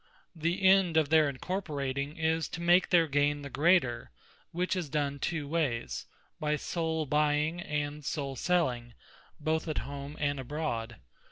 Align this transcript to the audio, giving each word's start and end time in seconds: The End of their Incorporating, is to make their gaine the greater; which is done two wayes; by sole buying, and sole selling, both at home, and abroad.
The 0.35 0.63
End 0.63 0.97
of 0.97 1.09
their 1.09 1.29
Incorporating, 1.29 2.17
is 2.17 2.47
to 2.47 2.59
make 2.63 2.89
their 2.89 3.05
gaine 3.05 3.43
the 3.43 3.51
greater; 3.51 4.09
which 4.51 4.75
is 4.75 4.89
done 4.89 5.19
two 5.19 5.47
wayes; 5.47 6.07
by 6.39 6.55
sole 6.55 7.05
buying, 7.05 7.61
and 7.61 8.03
sole 8.03 8.35
selling, 8.35 8.95
both 9.39 9.67
at 9.67 9.77
home, 9.85 10.17
and 10.19 10.39
abroad. 10.39 10.95